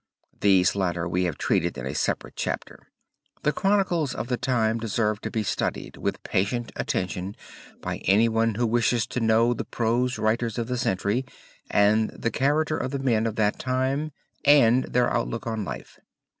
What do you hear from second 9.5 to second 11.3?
the prose writers of the century